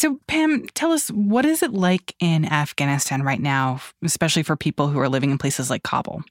[0.00, 4.88] So, Pam, tell us what is it like in Afghanistan right now, especially for people
[4.88, 6.22] who are living in places like Kabul?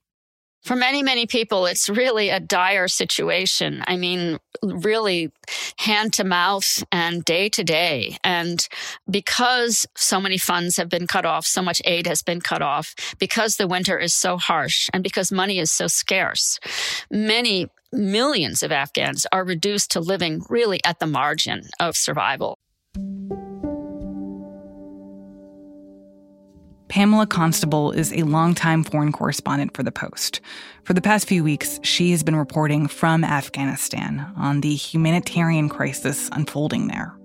[0.63, 3.83] For many, many people, it's really a dire situation.
[3.85, 5.31] I mean, really
[5.77, 8.17] hand to mouth and day to day.
[8.23, 8.67] And
[9.07, 12.95] because so many funds have been cut off, so much aid has been cut off,
[13.19, 16.59] because the winter is so harsh and because money is so scarce,
[17.11, 22.57] many millions of Afghans are reduced to living really at the margin of survival.
[26.89, 30.41] Pamela Constable is a longtime foreign correspondent for The Post.
[30.83, 36.29] For the past few weeks, she has been reporting from Afghanistan on the humanitarian crisis
[36.31, 37.18] unfolding there.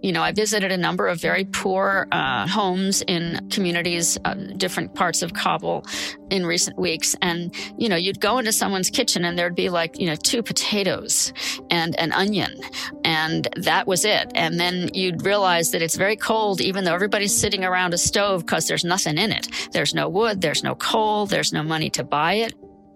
[0.00, 4.94] You know, I visited a number of very poor uh, homes in communities, uh, different
[4.94, 5.84] parts of Kabul
[6.30, 7.16] in recent weeks.
[7.20, 10.42] And, you know, you'd go into someone's kitchen and there'd be like, you know, two
[10.42, 11.32] potatoes
[11.70, 12.60] and an onion.
[13.04, 14.30] And that was it.
[14.34, 18.46] And then you'd realize that it's very cold, even though everybody's sitting around a stove
[18.46, 19.48] because there's nothing in it.
[19.72, 22.54] There's no wood, there's no coal, there's no money to buy it.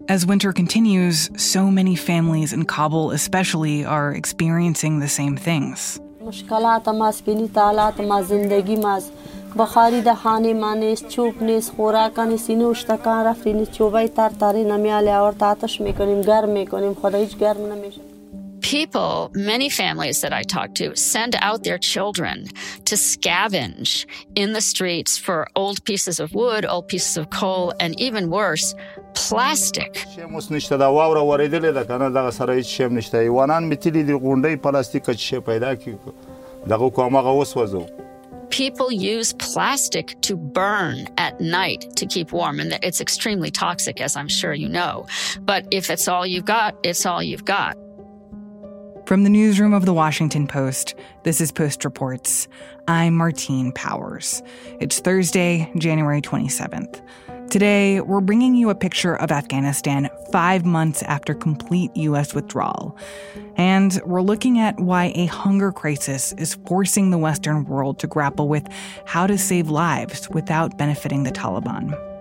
[0.09, 6.01] As winter continues, so many families in Kabul, especially, are experiencing the same things.
[6.32, 9.00] مشکلات ما سپینی تالات ما زندگی ما
[9.58, 14.30] بخاری د خانه ما نیست چوب نیست خوراک نیست اینو اشتکان رفتی نیست چوبای تر
[14.30, 18.02] تاری نمیاله اور آتش میکنیم گرم میکنیم خدا هیچ گرم نمیشه
[18.68, 22.48] people, many families that I talk to, send out their children
[22.84, 27.98] to scavenge in the streets for old pieces of wood, old pieces of coal, and
[27.98, 28.76] even worse,
[29.15, 30.05] plastic.
[38.51, 44.15] People use plastic to burn at night to keep warm, and it's extremely toxic, as
[44.15, 45.07] I'm sure you know.
[45.41, 47.79] But if it's all you've got, it's all you've got.
[49.07, 52.47] From the newsroom of the Washington Post, this is Post Reports.
[52.87, 54.43] I'm Martine Powers.
[54.81, 57.01] It's Thursday, January 27th.
[57.53, 62.35] Today, we're bringing you a picture of Afghanistan five months after complete U.S.
[62.35, 62.97] withdrawal.
[63.57, 68.49] And we're looking at why a hunger crisis is forcing the Western world to grapple
[68.49, 68.67] with
[69.05, 72.12] how to save lives without benefiting the Taliban.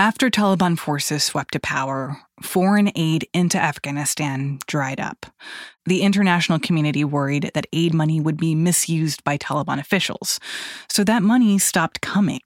[0.00, 5.26] After Taliban forces swept to power, foreign aid into Afghanistan dried up.
[5.84, 10.40] The international community worried that aid money would be misused by Taliban officials,
[10.88, 12.40] so that money stopped coming.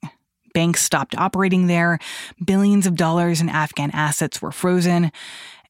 [0.53, 2.01] Banks stopped operating there,
[2.45, 5.13] billions of dollars in Afghan assets were frozen,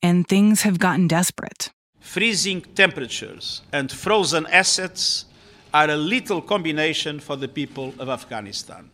[0.03, 1.71] and things have gotten desperate.
[2.00, 5.27] Freezing temperatures and frozen assets
[5.75, 8.91] are a lethal combination for the people of Afghanistan.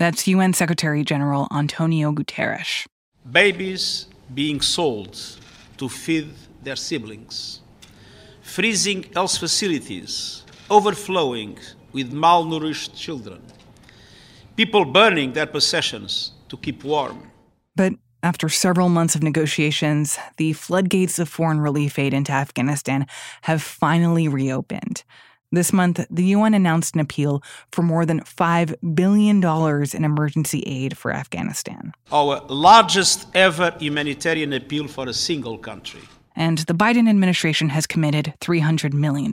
[0.00, 2.86] That's UN Secretary General Antonio Guterres.
[3.30, 5.14] Babies being sold
[5.76, 7.60] to feed their siblings,
[8.40, 11.58] freezing health facilities overflowing
[11.92, 13.42] with malnourished children,
[14.56, 17.30] people burning their possessions to keep warm.
[17.76, 23.06] But after several months of negotiations, the floodgates of foreign relief aid into Afghanistan
[23.42, 25.04] have finally reopened.
[25.52, 29.42] This month, the UN announced an appeal for more than $5 billion
[29.96, 31.92] in emergency aid for Afghanistan.
[32.12, 36.02] Our largest ever humanitarian appeal for a single country.
[36.36, 39.32] And the Biden administration has committed $300 million.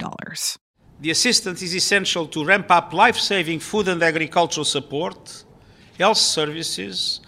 [1.02, 5.44] The assistance is essential to ramp up life saving food and agricultural support,
[6.00, 7.22] health services,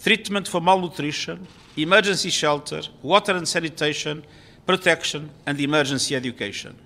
[0.00, 4.24] treatment for malnutrition, emergency shelter, water and sanitation,
[4.64, 6.78] protection, and emergency education.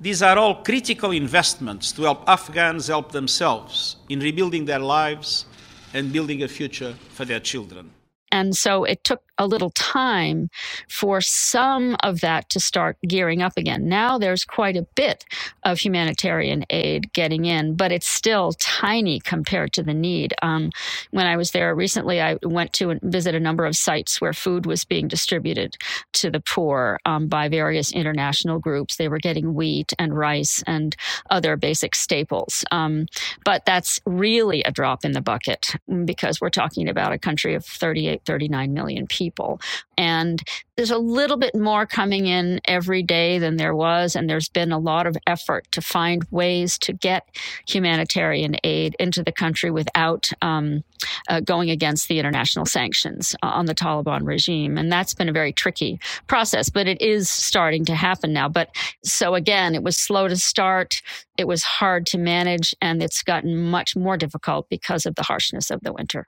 [0.00, 5.44] These are all critical investments to help Afghans help themselves in rebuilding their lives
[5.92, 7.90] and building a future for their children.
[8.30, 10.50] And so it took a little time
[10.88, 13.88] for some of that to start gearing up again.
[13.88, 15.24] Now there's quite a bit
[15.62, 20.34] of humanitarian aid getting in, but it's still tiny compared to the need.
[20.42, 20.70] Um,
[21.12, 24.66] when I was there recently, I went to visit a number of sites where food
[24.66, 25.76] was being distributed
[26.14, 28.96] to the poor um, by various international groups.
[28.96, 30.96] They were getting wheat and rice and
[31.30, 32.64] other basic staples.
[32.72, 33.06] Um,
[33.44, 35.74] but that's really a drop in the bucket
[36.04, 39.60] because we're talking about a country of 38, 39 million people people.
[39.96, 40.42] And
[40.76, 44.16] there's a little bit more coming in every day than there was.
[44.16, 47.24] And there's been a lot of effort to find ways to get
[47.66, 50.84] humanitarian aid into the country without um,
[51.28, 54.78] uh, going against the international sanctions on the Taliban regime.
[54.78, 58.48] And that's been a very tricky process, but it is starting to happen now.
[58.48, 61.02] But so again, it was slow to start.
[61.36, 65.70] It was hard to manage and it's gotten much more difficult because of the harshness
[65.70, 66.26] of the winter.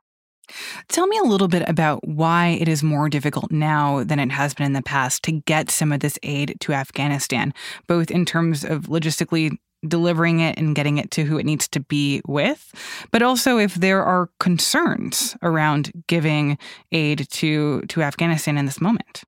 [0.88, 4.54] Tell me a little bit about why it is more difficult now than it has
[4.54, 7.54] been in the past to get some of this aid to Afghanistan,
[7.86, 9.56] both in terms of logistically
[9.86, 12.72] delivering it and getting it to who it needs to be with,
[13.10, 16.58] but also if there are concerns around giving
[16.92, 19.22] aid to to Afghanistan in this moment.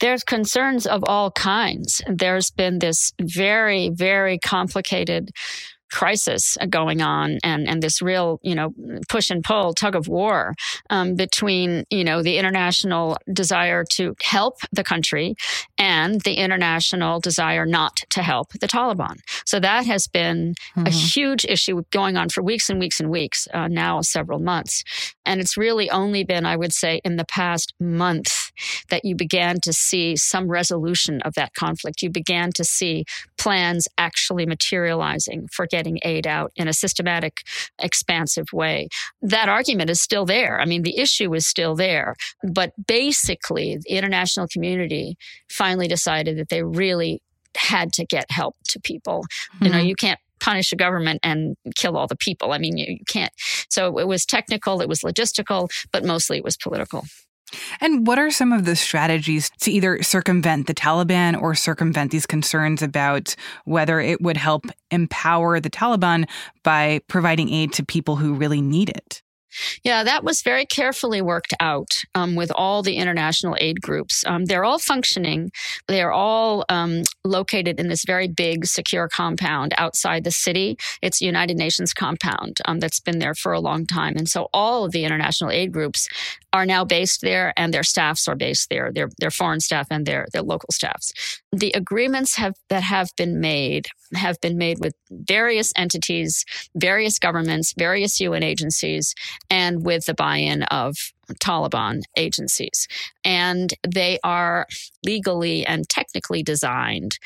[0.00, 2.00] There's concerns of all kinds.
[2.08, 5.30] There's been this very, very complicated
[5.90, 8.72] crisis going on and, and this real, you know,
[9.08, 10.54] push and pull, tug of war
[10.90, 15.34] um, between, you know, the international desire to help the country
[15.78, 19.16] and the international desire not to help the Taliban.
[19.44, 20.86] So that has been mm-hmm.
[20.86, 24.84] a huge issue going on for weeks and weeks and weeks, uh, now several months.
[25.24, 28.52] And it's really only been, I would say, in the past month
[28.88, 32.02] that you began to see some resolution of that conflict.
[32.02, 33.04] You began to see
[33.38, 37.38] plans actually materializing for getting getting aid out in a systematic,
[37.78, 38.88] expansive way.
[39.22, 40.60] That argument is still there.
[40.60, 42.14] I mean, the issue is still there.
[42.42, 45.16] But basically, the international community
[45.48, 47.22] finally decided that they really
[47.56, 49.22] had to get help to people.
[49.22, 49.64] Mm-hmm.
[49.64, 49.86] You know, mm-hmm.
[49.86, 52.52] you can't punish a government and kill all the people.
[52.52, 53.32] I mean, you, you can't.
[53.70, 57.04] So it was technical, it was logistical, but mostly it was political.
[57.80, 62.26] And what are some of the strategies to either circumvent the Taliban or circumvent these
[62.26, 66.28] concerns about whether it would help empower the Taliban
[66.62, 69.22] by providing aid to people who really need it?
[69.82, 74.24] Yeah, that was very carefully worked out um, with all the international aid groups.
[74.26, 75.50] Um, they're all functioning.
[75.88, 80.76] They're all um, located in this very big, secure compound outside the city.
[81.02, 84.14] It's United Nations compound um, that's been there for a long time.
[84.16, 86.08] And so all of the international aid groups
[86.52, 90.06] are now based there and their staffs are based there, their, their foreign staff and
[90.06, 91.12] their, their local staffs.
[91.52, 96.44] The agreements have, that have been made have been made with various entities,
[96.74, 99.14] various governments, various UN agencies,
[99.48, 100.96] and with the buy in of
[101.34, 102.88] Taliban agencies.
[103.24, 104.66] And they are
[105.04, 107.18] legally and technically designed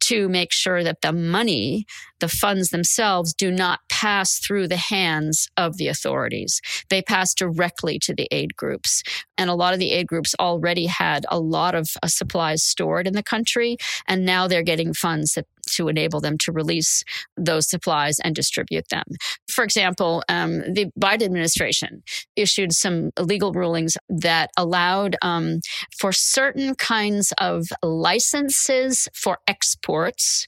[0.00, 1.86] to make sure that the money,
[2.18, 6.60] the funds themselves, do not pass through the hands of the authorities.
[6.90, 9.04] They pass directly to the aid groups.
[9.38, 13.06] And a lot of the aid groups already had a lot of uh, supplies stored
[13.06, 13.76] in the country.
[14.08, 17.04] And now they're getting funds that to enable them to release
[17.36, 19.04] those supplies and distribute them.
[19.48, 22.02] For example, um, the Biden administration
[22.34, 25.60] issued some legal rulings that allowed um,
[25.96, 30.44] for certain kinds of licenses for exports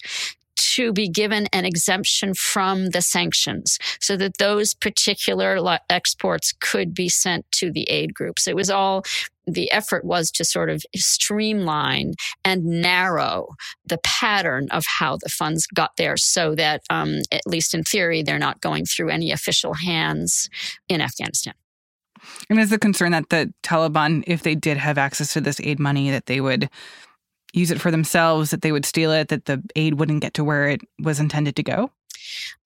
[0.75, 7.09] to be given an exemption from the sanctions so that those particular exports could be
[7.09, 8.49] sent to the aid groups.
[8.49, 9.05] It was all
[9.47, 13.49] the effort was to sort of streamline and narrow
[13.87, 18.23] the pattern of how the funds got there so that, um, at least in theory,
[18.23, 20.49] they're not going through any official hands
[20.89, 21.55] in Afghanistan.
[22.49, 25.79] And is the concern that the Taliban, if they did have access to this aid
[25.79, 26.71] money, that they would
[27.55, 30.45] use it for themselves, that they would steal it, that the aid wouldn't get to
[30.45, 31.91] where it was intended to go?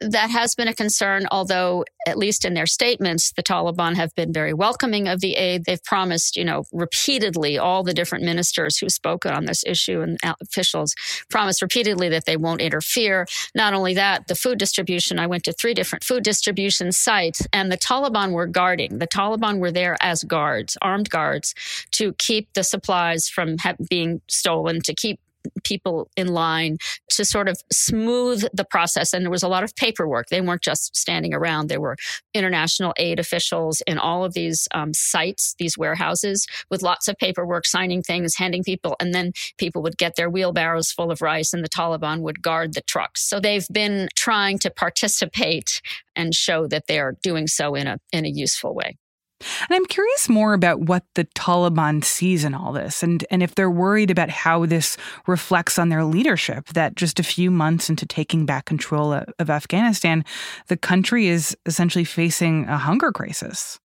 [0.00, 4.32] That has been a concern, although, at least in their statements, the Taliban have been
[4.32, 5.64] very welcoming of the aid.
[5.64, 10.18] They've promised, you know, repeatedly, all the different ministers who spoke on this issue and
[10.40, 10.94] officials
[11.30, 13.26] promised repeatedly that they won't interfere.
[13.54, 17.72] Not only that, the food distribution, I went to three different food distribution sites, and
[17.72, 18.98] the Taliban were guarding.
[18.98, 21.54] The Taliban were there as guards, armed guards,
[21.92, 23.56] to keep the supplies from
[23.90, 25.20] being stolen, to keep
[25.64, 26.78] people in line
[27.10, 29.12] to sort of smooth the process.
[29.12, 30.28] And there was a lot of paperwork.
[30.28, 31.68] They weren't just standing around.
[31.68, 31.96] There were
[32.34, 37.66] international aid officials in all of these um, sites, these warehouses, with lots of paperwork,
[37.66, 41.64] signing things, handing people, and then people would get their wheelbarrows full of rice, and
[41.64, 43.22] the Taliban would guard the trucks.
[43.22, 45.80] So they've been trying to participate
[46.16, 48.96] and show that they are doing so in a in a useful way.
[49.40, 53.54] And I'm curious more about what the Taliban sees in all this and, and if
[53.54, 58.06] they're worried about how this reflects on their leadership, that just a few months into
[58.06, 60.24] taking back control of, of Afghanistan,
[60.66, 63.78] the country is essentially facing a hunger crisis.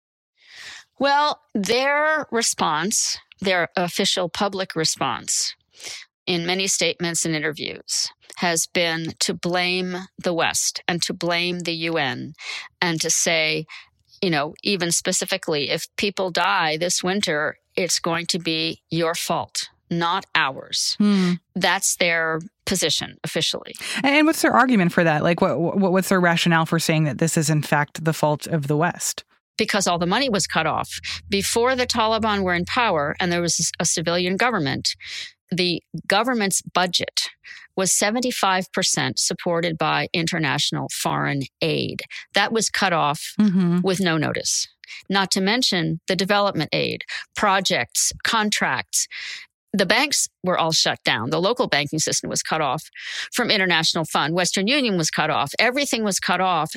[1.00, 5.56] Well, their response, their official public response,
[6.26, 11.74] in many statements and interviews has been to blame the West and to blame the
[11.74, 12.34] UN
[12.82, 13.66] and to say
[14.24, 19.70] you know, even specifically, if people die this winter, it's going to be your fault,
[19.92, 20.96] not ours.
[20.98, 21.34] Hmm.
[21.56, 23.76] That's their position officially.
[24.02, 25.24] And what's their argument for that?
[25.24, 28.68] Like, what, what's their rationale for saying that this is in fact the fault of
[28.68, 29.26] the West?
[29.56, 31.00] because all the money was cut off.
[31.30, 34.96] Before the Taliban were in power and there was a civilian government,
[35.52, 37.30] the government's budget
[37.76, 42.04] was 75% supported by international foreign aid.
[42.34, 43.82] That was cut off mm-hmm.
[43.82, 44.68] with no notice.
[45.10, 47.04] Not to mention the development aid,
[47.36, 49.08] projects, contracts.
[49.76, 51.32] The banks were all shut down.
[51.32, 52.84] The local banking system was cut off
[53.32, 54.36] from International Fund.
[54.36, 55.52] Western Union was cut off.
[55.58, 56.74] Everything was cut off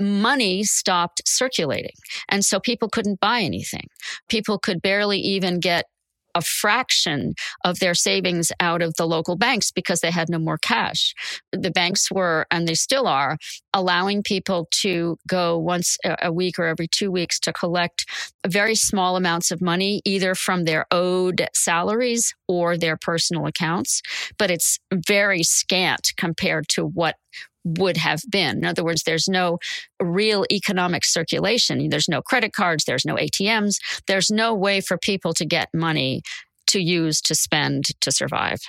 [0.00, 1.94] money stopped circulating.
[2.28, 3.86] And so people couldn't buy anything.
[4.28, 5.84] People could barely even get
[6.34, 7.34] a fraction
[7.64, 11.14] of their savings out of the local banks because they had no more cash.
[11.52, 13.36] The banks were, and they still are,
[13.74, 18.04] allowing people to go once a week or every two weeks to collect
[18.46, 24.02] very small amounts of money, either from their owed salaries or their personal accounts.
[24.38, 27.16] But it's very scant compared to what
[27.64, 28.58] would have been.
[28.58, 29.58] In other words, there's no
[30.00, 31.88] real economic circulation.
[31.90, 36.22] There's no credit cards, there's no ATMs, there's no way for people to get money
[36.68, 38.60] to use to spend to survive.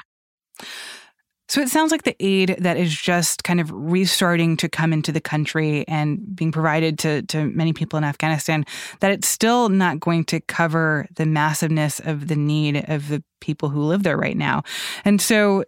[1.51, 5.11] So it sounds like the aid that is just kind of restarting to come into
[5.11, 8.63] the country and being provided to, to many people in Afghanistan,
[9.01, 13.67] that it's still not going to cover the massiveness of the need of the people
[13.67, 14.63] who live there right now.
[15.03, 15.65] And so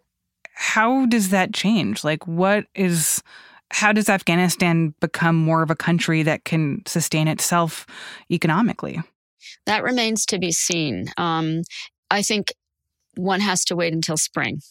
[0.53, 2.05] how does that change?
[2.05, 3.21] Like, what is,
[3.69, 7.85] how does Afghanistan become more of a country that can sustain itself
[8.31, 9.01] economically?
[9.65, 11.07] That remains to be seen.
[11.17, 11.63] Um,
[12.09, 12.53] I think
[13.17, 14.61] one has to wait until spring.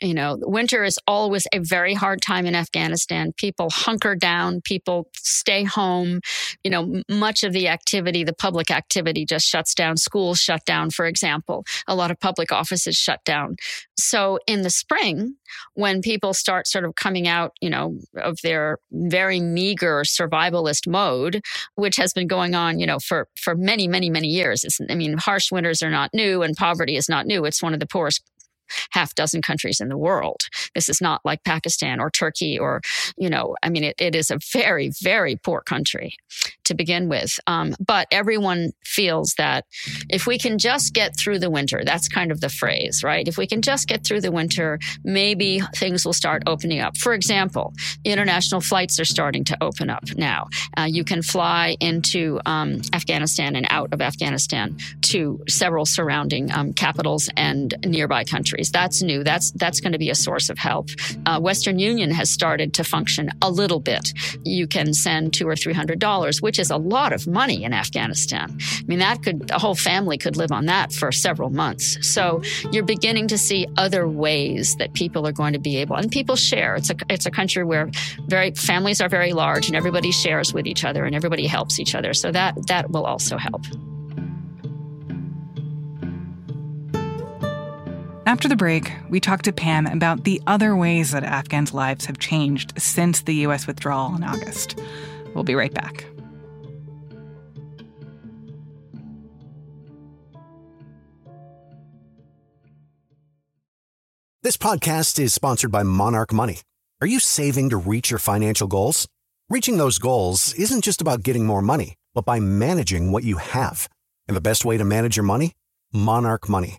[0.00, 3.32] You know, winter is always a very hard time in Afghanistan.
[3.36, 6.20] People hunker down, people stay home.
[6.64, 9.96] You know, much of the activity, the public activity just shuts down.
[9.96, 11.64] Schools shut down, for example.
[11.86, 13.56] A lot of public offices shut down.
[13.98, 15.34] So in the spring,
[15.74, 21.42] when people start sort of coming out, you know, of their very meager survivalist mode,
[21.74, 24.64] which has been going on, you know, for, for many, many, many years.
[24.64, 27.44] It's, I mean, harsh winters are not new and poverty is not new.
[27.44, 28.22] It's one of the poorest
[28.90, 30.40] half dozen countries in the world.
[30.74, 32.80] This is not like Pakistan or Turkey or,
[33.16, 36.14] you know, I mean, it, it is a very, very poor country
[36.64, 37.38] to begin with.
[37.46, 39.64] Um, but everyone feels that
[40.08, 43.26] if we can just get through the winter, that's kind of the phrase, right?
[43.26, 46.96] If we can just get through the winter, maybe things will start opening up.
[46.96, 47.72] For example,
[48.04, 50.48] international flights are starting to open up now.
[50.76, 56.72] Uh, you can fly into um, Afghanistan and out of Afghanistan to several surrounding um,
[56.72, 58.70] capitals and nearby countries countries.
[58.70, 59.24] That's new.
[59.24, 60.88] That's that's going to be a source of help.
[61.26, 64.12] Uh, Western Union has started to function a little bit.
[64.44, 67.72] You can send two or three hundred dollars, which is a lot of money in
[67.72, 68.50] Afghanistan.
[68.50, 71.98] I mean, that could a whole family could live on that for several months.
[72.02, 76.10] So you're beginning to see other ways that people are going to be able, and
[76.10, 76.76] people share.
[76.76, 77.90] It's a it's a country where
[78.28, 81.94] very families are very large, and everybody shares with each other, and everybody helps each
[81.94, 82.14] other.
[82.14, 83.64] So that that will also help.
[88.30, 92.20] After the break, we talked to Pam about the other ways that Afghans' lives have
[92.20, 93.66] changed since the U.S.
[93.66, 94.78] withdrawal in August.
[95.34, 96.04] We'll be right back.
[104.44, 106.60] This podcast is sponsored by Monarch Money.
[107.00, 109.08] Are you saving to reach your financial goals?
[109.48, 113.88] Reaching those goals isn't just about getting more money, but by managing what you have.
[114.28, 115.54] And the best way to manage your money?
[115.92, 116.78] Monarch Money.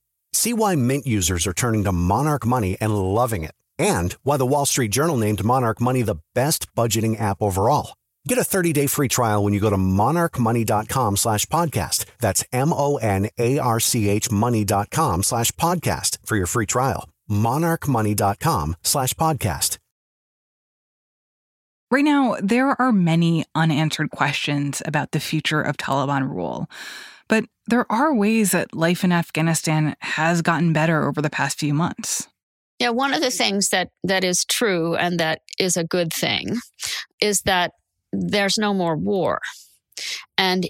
[0.33, 4.45] See why Mint users are turning to Monarch Money and loving it, and why the
[4.45, 7.93] Wall Street Journal named Monarch Money the best budgeting app overall.
[8.27, 12.05] Get a 30-day free trial when you go to monarchmoney.com slash podcast.
[12.19, 17.09] That's M-O-N-A-R-C-H money.com slash podcast for your free trial.
[17.29, 19.79] monarchmoney.com slash podcast.
[21.89, 26.69] Right now, there are many unanswered questions about the future of Taliban rule.
[27.31, 31.73] But there are ways that life in Afghanistan has gotten better over the past few
[31.73, 32.27] months.
[32.77, 36.57] Yeah, one of the things that that is true and that is a good thing
[37.21, 37.71] is that
[38.11, 39.39] there's no more war.
[40.37, 40.69] And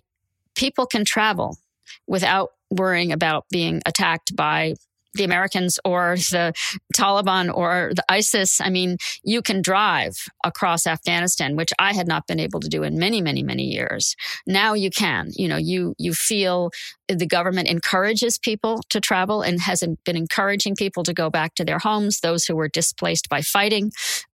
[0.55, 1.57] people can travel
[2.05, 4.75] without worrying about being attacked by
[5.13, 6.53] the Americans or the
[6.95, 8.61] Taliban or the ISIS.
[8.61, 12.83] I mean, you can drive across Afghanistan, which I had not been able to do
[12.83, 14.15] in many, many, many years.
[14.47, 15.31] Now you can.
[15.35, 16.71] You know, you you feel
[17.07, 21.65] the government encourages people to travel and has been encouraging people to go back to
[21.65, 22.19] their homes.
[22.19, 23.91] Those who were displaced by fighting.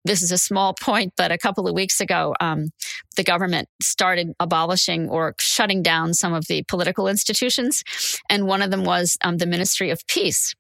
[0.07, 2.71] This is a small point, but a couple of weeks ago, um,
[3.17, 7.83] the government started abolishing or shutting down some of the political institutions,
[8.31, 10.55] and one of them was um, the Ministry of Peace.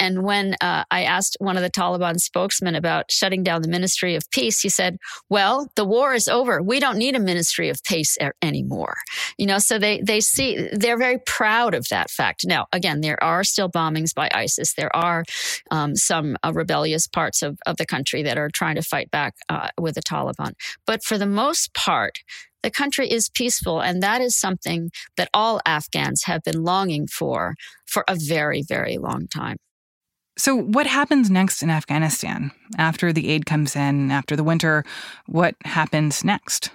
[0.00, 4.14] And when uh, I asked one of the Taliban spokesmen about shutting down the Ministry
[4.14, 6.62] of Peace, he said, "Well, the war is over.
[6.62, 8.96] We don't need a Ministry of Peace er- anymore."
[9.36, 12.44] You know, so they they see they're very proud of that fact.
[12.46, 14.74] Now, again, there are still bombings by ISIS.
[14.74, 15.24] There are
[15.70, 19.34] um, some uh, rebellious parts of, of the country that are trying to fight back
[19.48, 20.52] uh, with the Taliban,
[20.86, 22.20] but for the most part,
[22.62, 27.54] the country is peaceful, and that is something that all Afghans have been longing for
[27.86, 29.58] for a very, very long time.
[30.38, 32.52] So, what happens next in Afghanistan?
[32.78, 34.84] After the aid comes in, after the winter,
[35.26, 36.70] what happens next?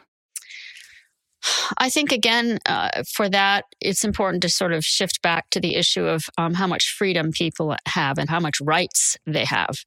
[1.78, 5.76] I think, again, uh, for that, it's important to sort of shift back to the
[5.76, 9.78] issue of um, how much freedom people have and how much rights they have.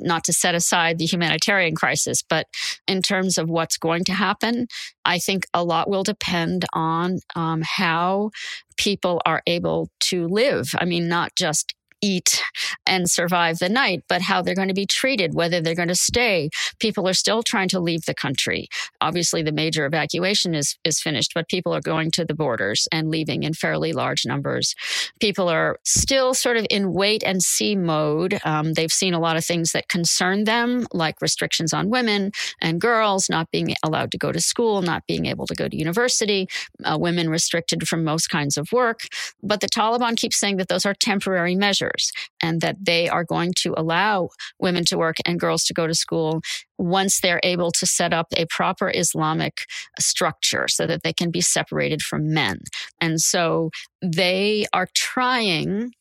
[0.00, 2.46] Not to set aside the humanitarian crisis, but
[2.86, 4.66] in terms of what's going to happen,
[5.04, 8.30] I think a lot will depend on um, how
[8.76, 10.70] people are able to live.
[10.78, 11.74] I mean, not just
[12.04, 12.42] eat
[12.86, 15.94] and survive the night, but how they're going to be treated, whether they're going to
[15.94, 16.50] stay.
[16.78, 18.68] People are still trying to leave the country.
[19.00, 23.10] Obviously, the major evacuation is, is finished, but people are going to the borders and
[23.10, 24.74] leaving in fairly large numbers.
[25.18, 28.38] People are still sort of in wait and see mode.
[28.44, 32.80] Um, they've seen a lot of things that concern them, like restrictions on women and
[32.80, 36.48] girls not being allowed to go to school, not being able to go to university,
[36.84, 39.00] uh, women restricted from most kinds of work.
[39.42, 41.93] But the Taliban keeps saying that those are temporary measures
[42.42, 45.94] and that they are going to allow women to work and girls to go to
[45.94, 46.40] school
[46.78, 49.62] once they're able to set up a proper Islamic
[49.98, 52.58] structure so that they can be separated from men.
[53.00, 53.70] And so
[54.02, 55.92] they are trying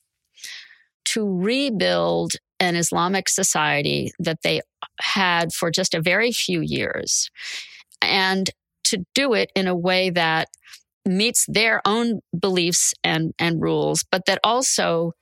[1.06, 4.62] to rebuild an Islamic society that they
[5.00, 7.30] had for just a very few years
[8.02, 8.50] and
[8.86, 10.50] to do it in a way that
[11.06, 15.14] meets their own beliefs and, and rules, but that also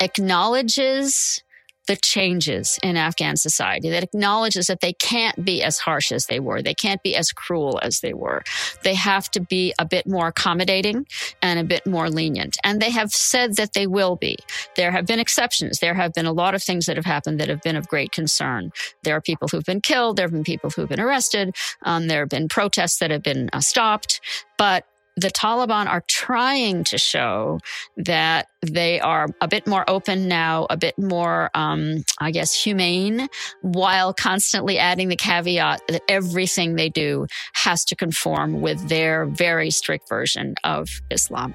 [0.00, 1.42] acknowledges
[1.86, 6.40] the changes in Afghan society, that acknowledges that they can't be as harsh as they
[6.40, 6.62] were.
[6.62, 8.42] They can't be as cruel as they were.
[8.82, 11.06] They have to be a bit more accommodating
[11.42, 12.56] and a bit more lenient.
[12.64, 14.36] And they have said that they will be.
[14.74, 15.78] There have been exceptions.
[15.78, 18.12] There have been a lot of things that have happened that have been of great
[18.12, 18.72] concern.
[19.04, 20.16] There are people who've been killed.
[20.16, 21.54] There have been people who've been arrested.
[21.82, 24.20] Um, there have been protests that have been uh, stopped.
[24.58, 27.58] But the Taliban are trying to show
[27.96, 33.28] that they are a bit more open now, a bit more, um, I guess, humane,
[33.62, 39.70] while constantly adding the caveat that everything they do has to conform with their very
[39.70, 41.54] strict version of Islam.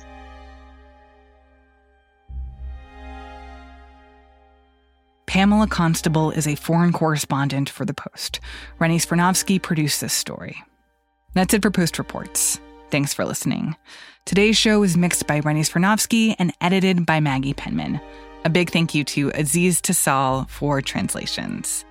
[5.28, 8.41] Pamela Constable is a foreign correspondent for The Post.
[8.80, 10.62] Rennie Svirnovskiy produced this story.
[11.36, 12.60] That's it for Post Reports.
[12.92, 13.78] Thanks for listening.
[14.26, 18.02] Today's show was mixed by Rennie Svirnovskiy and edited by Maggie Penman.
[18.44, 21.86] A big thank you to Aziz Tassal for translations.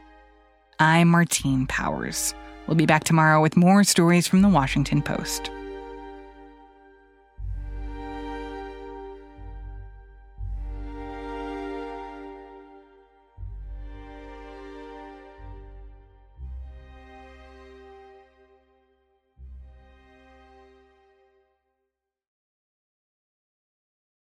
[0.78, 2.34] I'm Martine Powers.
[2.66, 5.50] We'll be back tomorrow with more stories from the Washington Post.